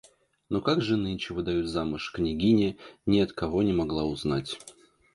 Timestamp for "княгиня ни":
2.11-3.19